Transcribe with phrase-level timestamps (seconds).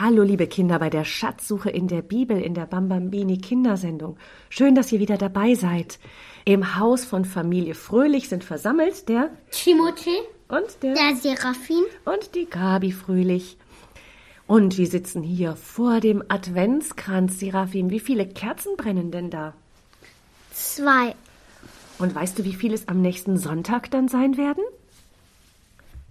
[0.00, 4.16] Hallo, liebe Kinder, bei der Schatzsuche in der Bibel in der Bambambini Kindersendung.
[4.48, 5.98] Schön, dass ihr wieder dabei seid.
[6.44, 12.44] Im Haus von Familie Fröhlich sind versammelt der Timothée und der, der Seraphin und die
[12.44, 13.56] Gabi Fröhlich.
[14.46, 17.90] Und wir sitzen hier vor dem Adventskranz, Seraphin.
[17.90, 19.54] Wie viele Kerzen brennen denn da?
[20.52, 21.16] zwei,
[21.98, 24.62] Und weißt du, wie viele es am nächsten Sonntag dann sein werden?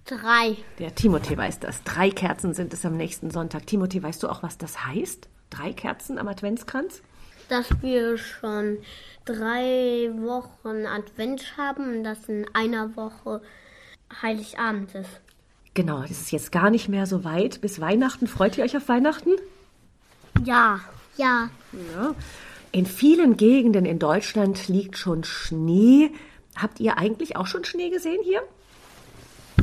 [0.08, 1.82] Drei, Der Timothée weiß das.
[1.84, 3.64] Drei Kerzen sind es am nächsten Sonntag.
[3.66, 5.28] Timothée, weißt du auch, was das heißt?
[5.50, 7.02] Drei Kerzen am Adventskranz?
[7.48, 8.78] dass wir schon
[9.24, 13.40] drei Wochen Advent haben und dass in einer Woche
[14.22, 15.20] Heiligabend ist.
[15.74, 18.26] Genau, das ist jetzt gar nicht mehr so weit bis Weihnachten.
[18.26, 19.30] Freut ihr euch auf Weihnachten?
[20.44, 20.80] Ja.
[21.16, 21.50] Ja.
[21.72, 22.14] Ja.
[22.72, 26.10] In vielen Gegenden in Deutschland liegt schon Schnee.
[26.56, 28.42] Habt ihr eigentlich auch schon Schnee gesehen hier?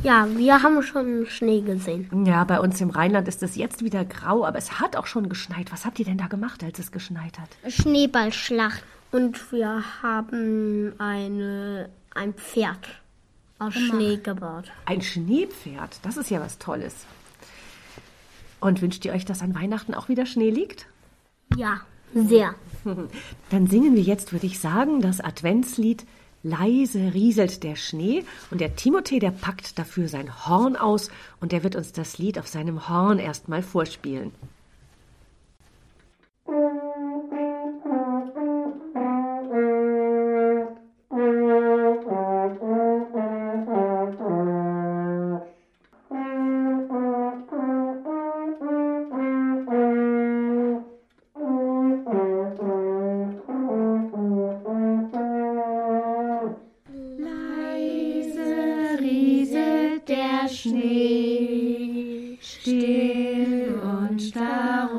[0.06, 2.26] Ja, wir haben schon Schnee gesehen.
[2.28, 5.30] Ja, bei uns im Rheinland ist es jetzt wieder grau, aber es hat auch schon
[5.30, 5.72] geschneit.
[5.72, 7.50] Was habt ihr denn da gemacht, als es geschneit hat?
[7.68, 8.84] Schneeballschlacht.
[9.12, 13.02] Und wir haben eine, ein Pferd
[13.58, 14.66] aus Schnee gebaut.
[14.86, 17.08] Ein Schneepferd, das ist ja was Tolles.
[18.60, 20.86] Und wünscht ihr euch, dass an Weihnachten auch wieder Schnee liegt?
[21.56, 21.82] Ja,
[22.14, 22.54] sehr.
[23.50, 26.06] Dann singen wir jetzt, würde ich sagen, das Adventslied
[26.46, 31.10] Leise rieselt der Schnee und der Timothée, der packt dafür sein Horn aus
[31.42, 34.32] und der wird uns das Lied auf seinem Horn erstmal vorspielen.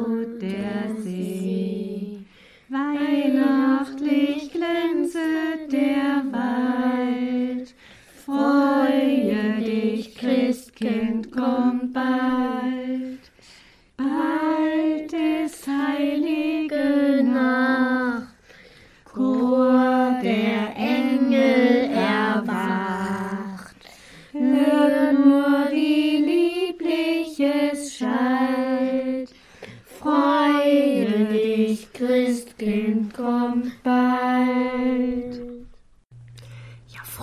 [0.07, 2.19] Ruht der See.
[2.69, 7.75] Weihnachtlich glänzet der Wald.
[8.25, 12.56] Freue dich, Christkind, kommt bald.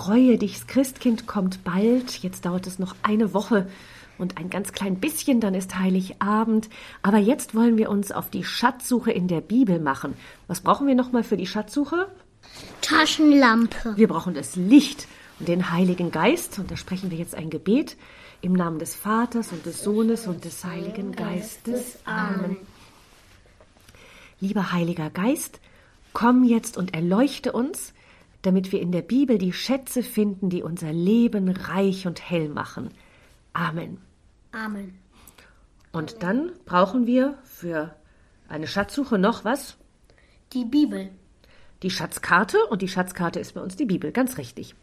[0.04, 2.22] Freue dich, das Christkind kommt bald.
[2.22, 3.66] Jetzt dauert es noch eine Woche
[4.18, 6.68] und ein ganz klein bisschen, dann ist Heiligabend.
[7.02, 10.14] Aber jetzt wollen wir uns auf die Schatzsuche in der Bibel machen.
[10.46, 12.08] Was brauchen wir nochmal für die Schatzsuche?
[12.82, 13.96] Taschenlampe.
[13.96, 16.58] Wir brauchen das Licht und den Heiligen Geist.
[16.58, 17.96] Und da sprechen wir jetzt ein Gebet
[18.42, 21.98] im Namen des Vaters und des Sohnes und des Heiligen Geistes.
[22.04, 22.58] Amen.
[24.38, 25.60] Lieber Heiliger Geist,
[26.12, 27.93] komm jetzt und erleuchte uns,
[28.46, 32.90] damit wir in der Bibel die Schätze finden, die unser Leben reich und hell machen.
[33.52, 33.98] Amen.
[34.52, 34.94] Amen.
[35.92, 37.94] Und dann brauchen wir für
[38.48, 39.76] eine Schatzsuche noch was?
[40.52, 41.10] Die Bibel.
[41.82, 44.74] die Schatzkarte und die Schatzkarte ist bei uns die Bibel, ganz richtig.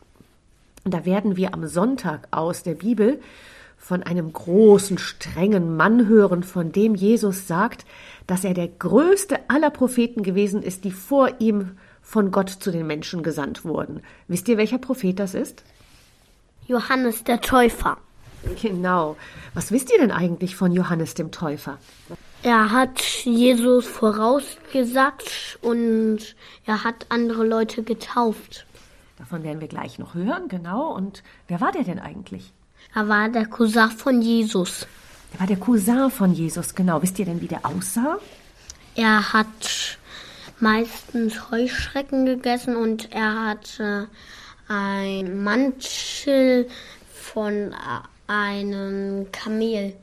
[0.84, 3.20] Und da werden wir am Sonntag aus der Bibel
[3.78, 7.86] von einem großen, strengen Mann hören, von dem Jesus sagt,
[8.28, 12.88] dass er der größte aller Propheten gewesen ist, die vor ihm von Gott zu den
[12.88, 14.02] Menschen gesandt wurden.
[14.28, 15.64] Wisst ihr, welcher Prophet das ist?
[16.68, 17.98] Johannes der Täufer.
[18.62, 19.18] Genau.
[19.54, 21.78] Was wisst ihr denn eigentlich von Johannes dem Täufer?
[22.44, 26.36] Er hat Jesus vorausgesagt und
[26.66, 28.66] er hat andere Leute getauft.
[29.20, 30.92] Davon werden wir gleich noch hören, genau.
[30.92, 32.52] Und wer war der denn eigentlich?
[32.96, 34.88] Er war der Cousin von Jesus.
[35.34, 37.02] Der war der Cousin von Jesus, genau.
[37.04, 38.18] Wisst ihr denn, wie der aussah?
[38.96, 40.00] Er hat
[40.62, 44.08] meistens Heuschrecken gegessen und er hatte
[44.68, 46.68] ein Mantel
[47.12, 47.74] von äh,
[48.28, 49.94] einem Kamel.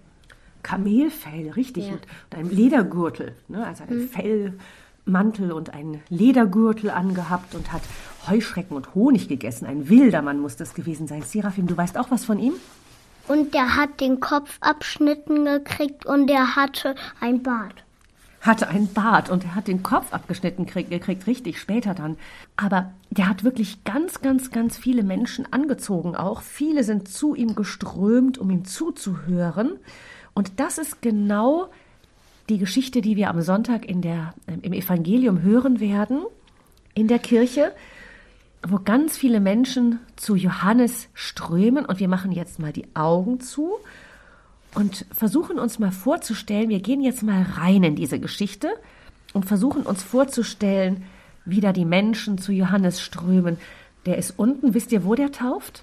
[0.62, 1.86] Kamelfell, richtig.
[1.86, 1.92] Ja.
[1.92, 3.34] Und, und ein Ledergürtel.
[3.48, 3.66] Ne?
[3.66, 7.82] Also einen Fellmantel und einen Ledergürtel angehabt und hat
[8.28, 9.66] Heuschrecken und Honig gegessen.
[9.66, 11.22] Ein wilder Mann muss das gewesen sein.
[11.22, 12.54] Seraphim, du weißt auch was von ihm?
[13.28, 17.84] Und er hat den Kopf abschnitten gekriegt und er hatte ein Bart.
[18.48, 22.16] Hatte einen Bart und er hat den Kopf abgeschnitten krieg, gekriegt, richtig, später dann.
[22.56, 26.40] Aber der hat wirklich ganz, ganz, ganz viele Menschen angezogen auch.
[26.40, 29.72] Viele sind zu ihm geströmt, um ihm zuzuhören.
[30.32, 31.68] Und das ist genau
[32.48, 36.22] die Geschichte, die wir am Sonntag in der, im Evangelium hören werden,
[36.94, 37.72] in der Kirche,
[38.66, 41.84] wo ganz viele Menschen zu Johannes strömen.
[41.84, 43.74] Und wir machen jetzt mal die Augen zu
[44.78, 48.68] und versuchen uns mal vorzustellen, wir gehen jetzt mal rein in diese Geschichte
[49.32, 51.02] und versuchen uns vorzustellen,
[51.44, 53.56] wie da die Menschen zu Johannes strömen.
[54.06, 55.82] Der ist unten, wisst ihr, wo der tauft?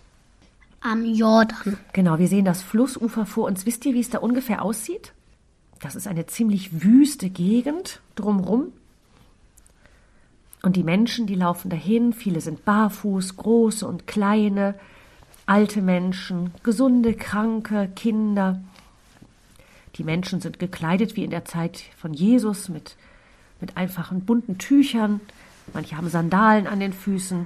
[0.79, 1.77] Am Jordan.
[1.91, 3.65] Genau, wir sehen das Flussufer vor uns.
[3.65, 5.11] Wisst ihr, wie es da ungefähr aussieht?
[5.81, 8.71] Das ist eine ziemlich wüste Gegend drumrum.
[10.63, 14.75] Und die Menschen, die laufen dahin, viele sind barfuß, große und kleine,
[15.45, 18.61] alte Menschen, gesunde, kranke, Kinder.
[19.95, 22.95] Die Menschen sind gekleidet wie in der Zeit von Jesus mit,
[23.61, 25.21] mit einfachen bunten Tüchern,
[25.73, 27.45] manche haben Sandalen an den Füßen.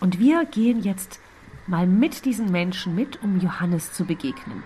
[0.00, 1.20] Und wir gehen jetzt
[1.66, 4.62] mal mit diesen Menschen mit, um Johannes zu begegnen.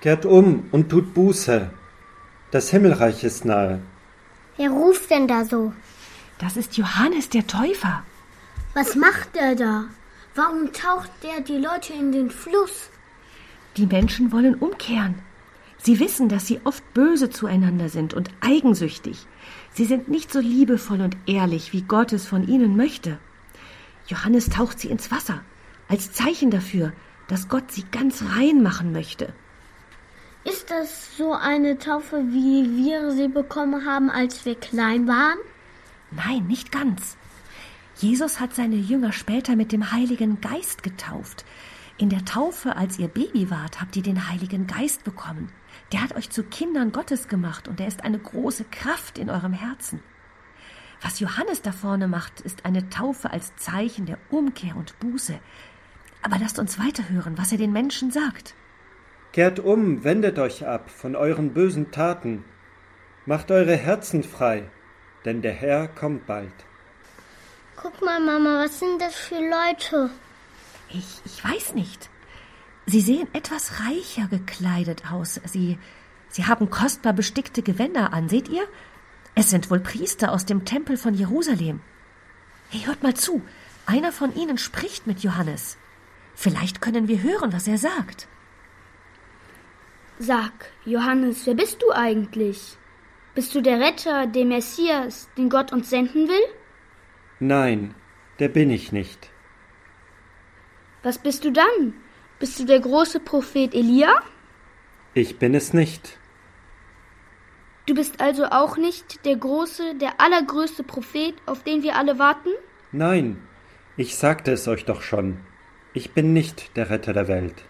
[0.00, 1.70] Kehrt um und tut Buße.
[2.52, 3.80] Das Himmelreich ist nahe.
[4.56, 5.72] Wer ruft denn da so?
[6.38, 8.04] Das ist Johannes der Täufer.
[8.74, 9.84] Was macht er da?
[10.34, 12.90] Warum taucht der die Leute in den Fluss?
[13.76, 15.16] Die Menschen wollen umkehren.
[15.78, 19.26] Sie wissen, dass sie oft böse zueinander sind und eigensüchtig.
[19.72, 23.18] Sie sind nicht so liebevoll und ehrlich, wie Gott es von ihnen möchte.
[24.08, 25.42] Johannes taucht sie ins Wasser,
[25.88, 26.92] als Zeichen dafür,
[27.28, 29.32] dass Gott sie ganz rein machen möchte.
[30.44, 35.38] Ist das so eine Taufe, wie wir sie bekommen haben, als wir klein waren?
[36.12, 37.16] Nein, nicht ganz.
[37.96, 41.44] Jesus hat seine Jünger später mit dem Heiligen Geist getauft.
[41.98, 45.50] In der Taufe, als ihr Baby wart, habt ihr den Heiligen Geist bekommen.
[45.92, 49.54] Der hat euch zu Kindern Gottes gemacht und er ist eine große Kraft in eurem
[49.54, 50.02] Herzen.
[51.00, 55.38] Was Johannes da vorne macht, ist eine Taufe als Zeichen der Umkehr und Buße.
[56.20, 58.54] Aber lasst uns weiterhören, was er den Menschen sagt.
[59.32, 62.44] Kehrt um, wendet euch ab von euren bösen Taten.
[63.24, 64.70] Macht eure Herzen frei,
[65.24, 66.52] denn der Herr kommt bald.
[67.76, 70.10] Guck mal, Mama, was sind das für Leute?
[70.88, 72.10] Ich, ich weiß nicht.
[72.86, 75.40] Sie sehen etwas reicher gekleidet aus.
[75.44, 75.78] Sie,
[76.28, 78.66] sie haben kostbar bestickte Gewänder an, seht ihr?
[79.34, 81.80] Es sind wohl Priester aus dem Tempel von Jerusalem.
[82.70, 83.42] Hey, hört mal zu.
[83.86, 85.76] Einer von ihnen spricht mit Johannes.
[86.34, 88.28] Vielleicht können wir hören, was er sagt.
[90.18, 90.52] Sag,
[90.84, 92.76] Johannes, wer bist du eigentlich?
[93.34, 96.46] Bist du der Retter, der Messias, den Gott uns senden will?
[97.38, 97.94] Nein,
[98.38, 99.30] der bin ich nicht.
[101.06, 101.94] Was bist du dann?
[102.40, 104.24] Bist du der große Prophet Elia?
[105.14, 106.18] Ich bin es nicht.
[107.86, 112.48] Du bist also auch nicht der große, der allergrößte Prophet, auf den wir alle warten?
[112.90, 113.40] Nein,
[113.96, 115.38] ich sagte es euch doch schon.
[115.94, 117.62] Ich bin nicht der Retter der Welt.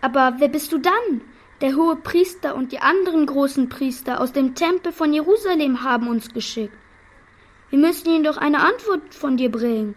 [0.00, 1.20] Aber wer bist du dann?
[1.60, 6.32] Der hohe Priester und die anderen großen Priester aus dem Tempel von Jerusalem haben uns
[6.32, 6.72] geschickt.
[7.68, 9.94] Wir müssen ihnen doch eine Antwort von dir bringen.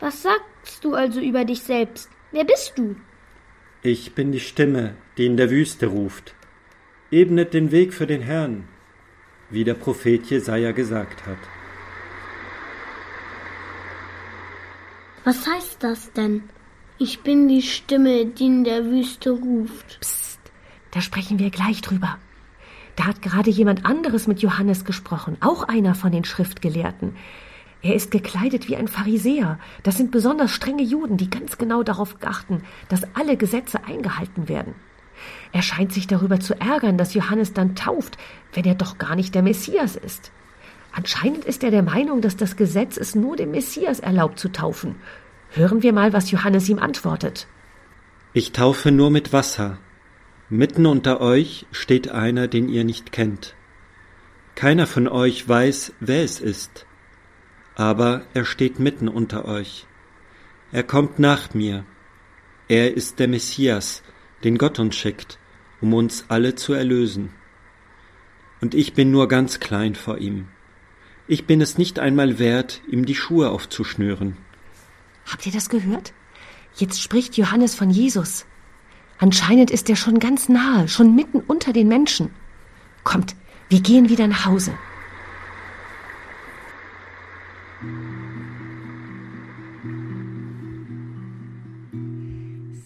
[0.00, 2.10] Was sagst du also über dich selbst?
[2.36, 2.96] Wer bist du?
[3.80, 6.34] Ich bin die Stimme, die in der Wüste ruft.
[7.10, 8.68] Ebnet den Weg für den Herrn,
[9.48, 11.38] wie der Prophet Jesaja gesagt hat.
[15.24, 16.42] Was heißt das denn?
[16.98, 19.98] Ich bin die Stimme, die in der Wüste ruft.
[20.00, 20.40] Psst.
[20.90, 22.18] Da sprechen wir gleich drüber.
[22.96, 27.16] Da hat gerade jemand anderes mit Johannes gesprochen, auch einer von den Schriftgelehrten.
[27.86, 29.60] Er ist gekleidet wie ein Pharisäer.
[29.84, 34.74] Das sind besonders strenge Juden, die ganz genau darauf achten, dass alle Gesetze eingehalten werden.
[35.52, 38.18] Er scheint sich darüber zu ärgern, dass Johannes dann tauft,
[38.54, 40.32] wenn er doch gar nicht der Messias ist.
[40.90, 44.96] Anscheinend ist er der Meinung, dass das Gesetz es nur dem Messias erlaubt zu taufen.
[45.50, 47.46] Hören wir mal, was Johannes ihm antwortet.
[48.32, 49.78] Ich taufe nur mit Wasser,
[50.48, 53.54] Mitten unter euch steht einer, den ihr nicht kennt.
[54.56, 56.85] Keiner von euch weiß, wer es ist,
[57.76, 59.86] aber er steht mitten unter euch.
[60.72, 61.84] Er kommt nach mir.
[62.68, 64.02] Er ist der Messias,
[64.42, 65.38] den Gott uns schickt,
[65.80, 67.32] um uns alle zu erlösen.
[68.60, 70.48] Und ich bin nur ganz klein vor ihm.
[71.28, 74.36] Ich bin es nicht einmal wert, ihm die Schuhe aufzuschnüren.
[75.30, 76.12] Habt ihr das gehört?
[76.74, 78.46] Jetzt spricht Johannes von Jesus.
[79.18, 82.30] Anscheinend ist er schon ganz nahe, schon mitten unter den Menschen.
[83.04, 83.36] Kommt,
[83.68, 84.76] wir gehen wieder nach Hause.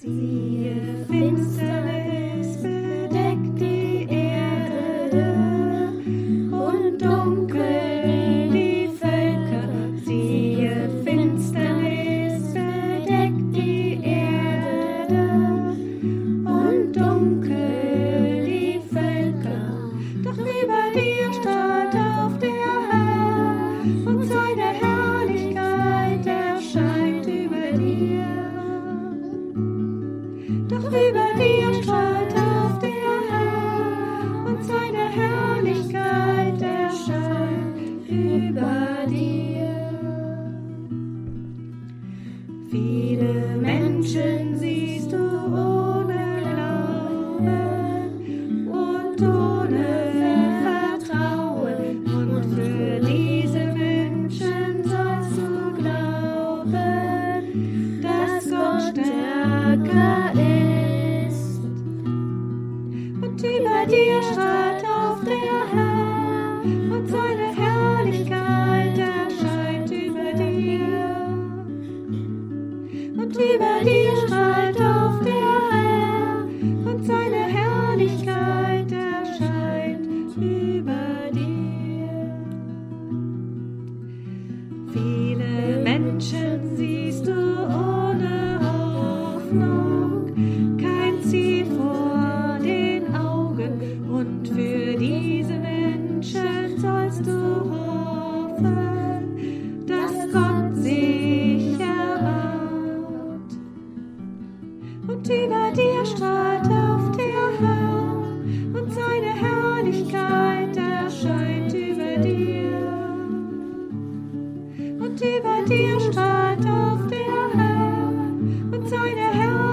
[0.00, 0.49] see.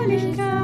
[0.08, 0.57] Seine Herrlichkeit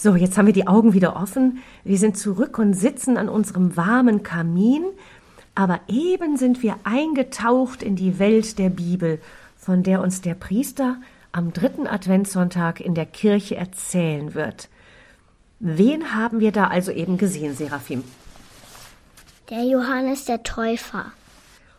[0.00, 1.58] So, jetzt haben wir die Augen wieder offen.
[1.82, 4.84] Wir sind zurück und sitzen an unserem warmen Kamin.
[5.56, 9.20] Aber eben sind wir eingetaucht in die Welt der Bibel,
[9.56, 10.98] von der uns der Priester
[11.32, 14.68] am dritten Adventssonntag in der Kirche erzählen wird.
[15.58, 18.04] Wen haben wir da also eben gesehen, Seraphim?
[19.50, 21.06] Der Johannes der Täufer.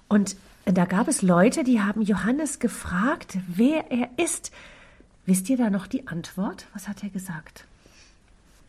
[0.10, 0.36] Und
[0.66, 4.52] da gab es Leute, die haben Johannes gefragt, wer er ist.
[5.26, 6.68] Wisst ihr da noch die Antwort?
[6.74, 7.64] Was hat er gesagt?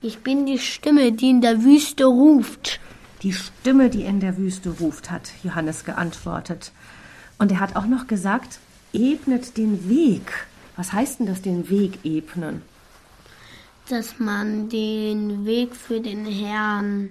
[0.02, 2.80] Ich bin die Stimme, die in der Wüste ruft.
[3.22, 6.72] Die Stimme, die in der Wüste ruft, hat Johannes geantwortet.
[7.38, 8.60] Und er hat auch noch gesagt,
[8.94, 10.46] ebnet den Weg.
[10.76, 12.62] Was heißt denn das, den Weg ebnen?
[13.90, 17.10] Dass man den Weg für den Herrn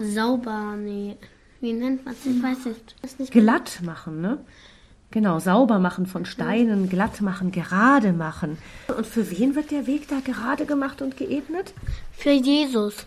[0.00, 1.16] sauber, nee,
[1.60, 2.26] wie nennt man es?
[2.26, 2.74] Ich weiß.
[3.02, 4.38] Das nicht Glatt machen, ne?
[5.10, 8.58] Genau, sauber machen von Steinen, glatt machen, gerade machen.
[8.94, 11.72] Und für wen wird der Weg da gerade gemacht und geebnet?
[12.18, 13.06] für Jesus.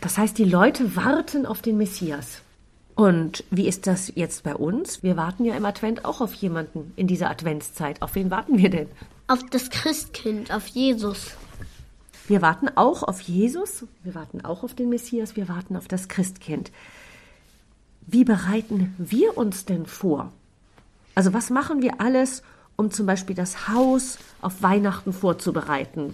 [0.00, 2.42] Das heißt, die Leute warten auf den Messias.
[2.94, 5.02] Und wie ist das jetzt bei uns?
[5.02, 8.02] Wir warten ja im Advent auch auf jemanden in dieser Adventszeit.
[8.02, 8.88] Auf wen warten wir denn?
[9.26, 11.36] Auf das Christkind, auf Jesus.
[12.28, 16.08] Wir warten auch auf Jesus, wir warten auch auf den Messias, wir warten auf das
[16.08, 16.70] Christkind.
[18.12, 20.32] Wie bereiten wir uns denn vor?
[21.14, 22.42] Also was machen wir alles,
[22.74, 26.12] um zum Beispiel das Haus auf Weihnachten vorzubereiten?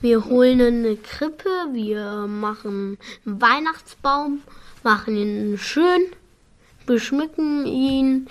[0.00, 4.40] Wir holen eine Krippe, wir machen einen Weihnachtsbaum,
[4.82, 6.00] machen ihn schön,
[6.84, 8.26] beschmücken ihn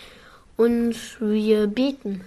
[0.58, 2.20] und wir beten.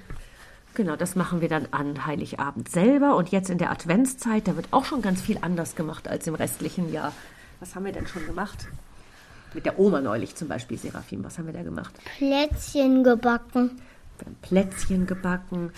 [0.72, 4.68] Genau, das machen wir dann an Heiligabend selber und jetzt in der Adventszeit, da wird
[4.70, 7.12] auch schon ganz viel anders gemacht als im restlichen Jahr.
[7.60, 8.68] Was haben wir denn schon gemacht?
[9.54, 11.94] Mit der Oma neulich zum Beispiel, Seraphim, was haben wir da gemacht?
[12.18, 13.70] Plätzchen gebacken.
[14.18, 15.70] Wir haben Plätzchen gebacken.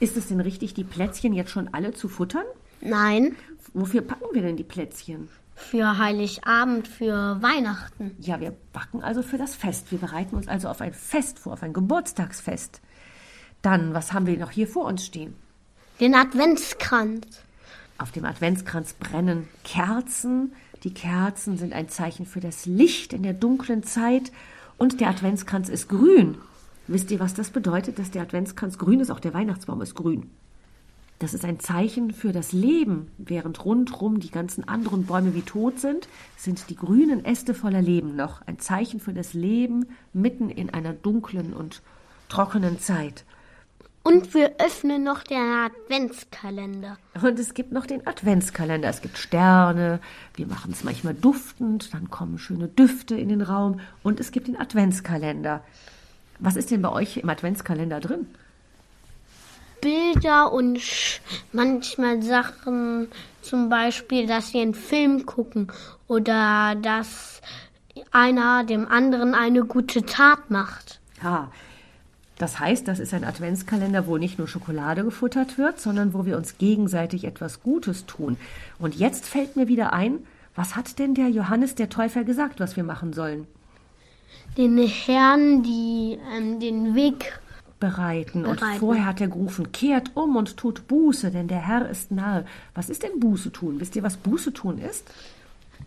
[0.00, 2.44] Ist es denn richtig, die Plätzchen jetzt schon alle zu futtern?
[2.80, 3.36] Nein,
[3.74, 5.28] Wofür packen wir denn die Plätzchen?
[5.58, 8.14] für Heiligabend, für Weihnachten.
[8.20, 9.90] Ja, wir backen also für das Fest.
[9.90, 12.82] Wir bereiten uns also auf ein Fest vor, auf ein Geburtstagsfest.
[13.62, 15.34] Dann, was haben wir noch hier vor uns stehen?
[15.98, 17.42] Den Adventskranz.
[17.96, 20.52] Auf dem Adventskranz brennen Kerzen.
[20.86, 24.30] Die Kerzen sind ein Zeichen für das Licht in der dunklen Zeit.
[24.78, 26.38] Und der Adventskranz ist grün.
[26.86, 29.10] Wisst ihr, was das bedeutet, dass der Adventskranz grün ist?
[29.10, 30.30] Auch der Weihnachtsbaum ist grün.
[31.18, 33.10] Das ist ein Zeichen für das Leben.
[33.18, 38.14] Während rundherum die ganzen anderen Bäume wie tot sind, sind die grünen Äste voller Leben
[38.14, 38.42] noch.
[38.46, 41.82] Ein Zeichen für das Leben mitten in einer dunklen und
[42.28, 43.24] trockenen Zeit.
[44.06, 46.96] Und wir öffnen noch den Adventskalender.
[47.20, 48.88] Und es gibt noch den Adventskalender.
[48.88, 49.98] Es gibt Sterne,
[50.36, 54.46] wir machen es manchmal duftend, dann kommen schöne Düfte in den Raum und es gibt
[54.46, 55.60] den Adventskalender.
[56.38, 58.28] Was ist denn bei euch im Adventskalender drin?
[59.80, 60.80] Bilder und
[61.50, 63.08] manchmal Sachen,
[63.42, 65.72] zum Beispiel, dass sie einen Film gucken
[66.06, 67.40] oder dass
[68.12, 71.00] einer dem anderen eine gute Tat macht.
[71.24, 71.50] Ja,
[72.38, 76.36] das heißt, das ist ein Adventskalender, wo nicht nur Schokolade gefuttert wird, sondern wo wir
[76.36, 78.36] uns gegenseitig etwas Gutes tun.
[78.78, 80.18] Und jetzt fällt mir wieder ein,
[80.54, 83.46] was hat denn der Johannes der Täufer gesagt, was wir machen sollen?
[84.56, 87.38] Den Herrn, die ähm, den Weg,
[87.78, 88.46] Bereiten.
[88.46, 88.80] Und Bereiten.
[88.80, 92.46] vorher hat er gerufen, kehrt um und tut Buße, denn der Herr ist nahe.
[92.74, 93.80] Was ist denn Buße tun?
[93.80, 95.10] Wisst ihr, was Buße tun ist?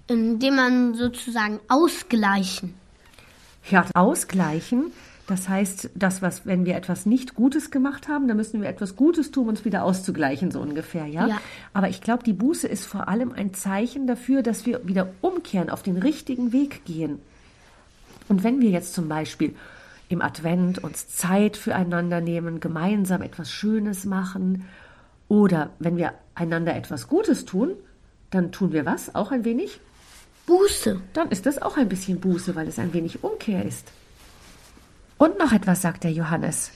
[0.09, 2.73] indem man sozusagen ausgleichen.
[3.69, 4.91] Ja, ausgleichen.
[5.29, 8.95] Das heißt, das, was, wenn wir etwas nicht Gutes gemacht haben, dann müssen wir etwas
[8.95, 11.27] Gutes tun, um uns wieder auszugleichen, so ungefähr, ja?
[11.27, 11.41] Ja.
[11.71, 15.69] Aber ich glaube, die Buße ist vor allem ein Zeichen dafür, dass wir wieder umkehren,
[15.69, 17.19] auf den richtigen Weg gehen.
[18.27, 19.53] Und wenn wir jetzt zum Beispiel
[20.07, 24.65] im Advent uns Zeit füreinander nehmen, gemeinsam etwas Schönes machen,
[25.27, 27.73] oder wenn wir einander etwas Gutes tun,
[28.31, 29.13] dann tun wir was?
[29.13, 29.79] Auch ein wenig?
[30.47, 30.99] Buße.
[31.13, 33.91] dann ist das auch ein bisschen Buße, weil es ein wenig Umkehr ist.
[35.19, 36.71] Und noch etwas sagt der Johannes.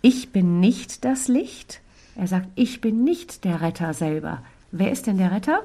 [0.00, 1.82] Ich bin nicht das Licht.
[2.16, 4.42] Er sagt, ich bin nicht der Retter selber.
[4.70, 5.60] Wer ist denn der Retter?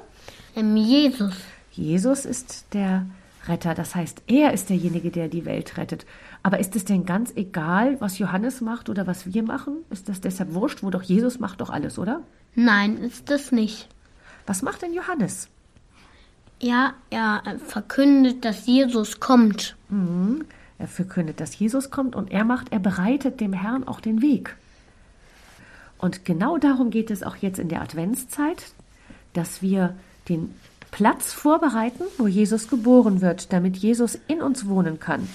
[0.54, 1.34] Ähm, Jesus.
[1.72, 3.06] Jesus ist der
[3.48, 3.74] Retter.
[3.74, 6.06] Das heißt, er ist derjenige, der die Welt rettet.
[6.44, 9.78] Aber ist es denn ganz egal, was Johannes macht oder was wir machen?
[9.90, 12.24] Ist das deshalb wurscht, wo doch Jesus macht doch alles, oder?
[12.56, 13.88] Nein, ist das nicht.
[14.46, 15.48] Was macht denn Johannes?
[16.60, 19.78] Ja, er äh, verkündet, dass Jesus kommt.
[19.88, 20.44] Mhm.
[20.80, 24.56] Er verkündet, dass Jesus kommt und er macht, er bereitet dem Herrn auch den Weg.
[25.98, 28.72] Und genau darum geht es auch jetzt in der Adventszeit,
[29.34, 29.96] dass wir
[30.30, 30.54] den
[30.92, 35.28] Platz vorbereiten, wo Jesus geboren wird, damit Jesus in uns wohnen kann.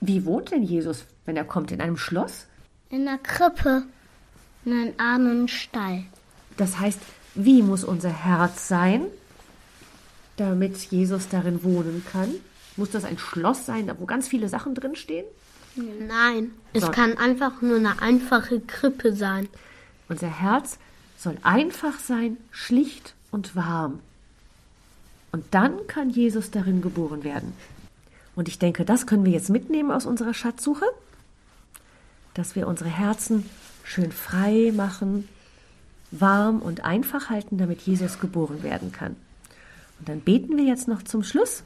[0.00, 1.70] Wie wohnt denn Jesus, wenn er kommt?
[1.70, 2.46] In einem Schloss?
[2.90, 3.84] In der Krippe.
[4.64, 6.04] In einem armen Stall.
[6.56, 7.00] Das heißt,
[7.34, 9.06] wie muss unser Herz sein,
[10.36, 12.30] damit Jesus darin wohnen kann?
[12.76, 15.26] Muss das ein Schloss sein, wo ganz viele Sachen drinstehen?
[15.76, 16.90] Nein, es So.
[16.90, 19.48] kann einfach nur eine einfache Krippe sein.
[20.08, 20.78] Unser Herz
[21.16, 24.00] soll einfach sein, schlicht und warm.
[25.30, 27.54] Und dann kann Jesus darin geboren werden.
[28.34, 30.86] Und ich denke, das können wir jetzt mitnehmen aus unserer Schatzsuche,
[32.34, 33.48] dass wir unsere Herzen
[33.84, 35.28] schön frei machen,
[36.10, 39.16] warm und einfach halten, damit Jesus geboren werden kann.
[39.98, 41.62] Und dann beten wir jetzt noch zum Schluss.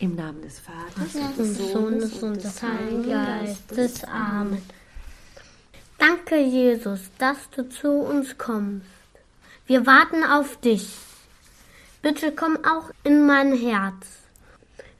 [0.00, 4.04] Im Namen des Vaters Des Sohnes und des Heiligen Geistes.
[4.04, 4.62] Amen.
[5.98, 8.86] Danke, Jesus, dass du zu uns kommst.
[9.66, 10.88] Wir warten auf dich.
[12.00, 14.06] Bitte komm auch in mein Herz.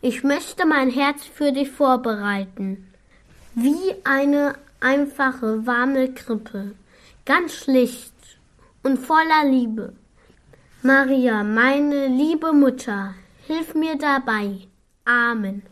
[0.02, 2.92] Ich möchte mein Herz für dich vorbereiten.
[3.54, 6.72] Wie eine einfache, warme Krippe.
[7.24, 8.12] Ganz schlicht
[8.82, 9.92] und voller Liebe.
[10.82, 13.14] Maria, meine liebe Mutter,
[13.46, 14.67] hilf mir dabei.
[15.08, 15.62] Amen.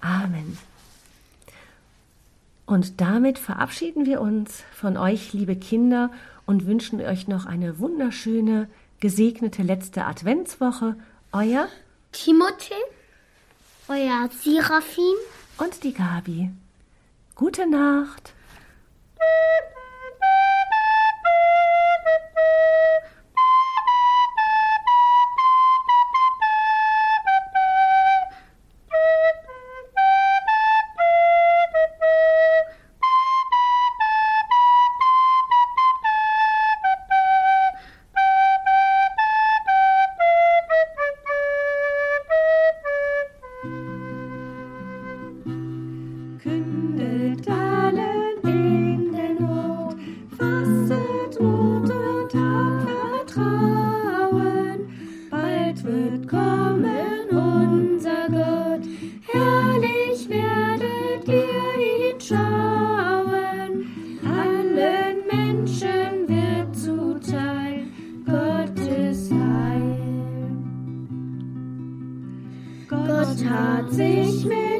[0.00, 0.58] Amen.
[2.66, 6.10] Und damit verabschieden wir uns von euch, liebe Kinder,
[6.44, 8.68] und wünschen euch noch eine wunderschöne,
[8.98, 10.96] gesegnete letzte Adventswoche.
[11.30, 11.68] Euer
[12.12, 12.72] Timothée,
[13.86, 15.14] euer Seraphim.
[15.58, 16.50] und die Gabi.
[17.36, 18.32] Gute Nacht.
[73.90, 74.77] sich mit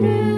[0.00, 0.29] Spirit.